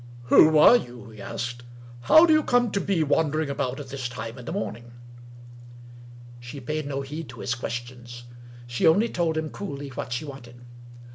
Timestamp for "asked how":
1.21-2.25